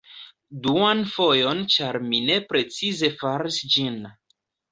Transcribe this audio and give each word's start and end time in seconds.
Duan 0.67 1.03
fojon 1.15 1.61
ĉar 1.73 1.99
mi 2.07 2.21
ne 2.29 2.39
precize 2.53 3.13
faris 3.21 3.63
ĝin 3.75 4.01